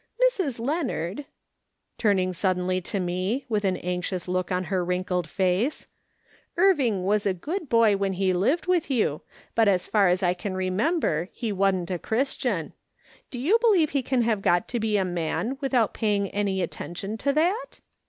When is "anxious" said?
3.77-4.27